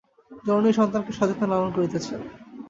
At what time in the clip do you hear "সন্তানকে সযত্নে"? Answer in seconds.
0.73-1.45